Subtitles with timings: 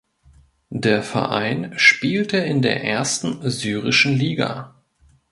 [0.73, 4.73] Der Verein spielte in der ersten syrischen Liga.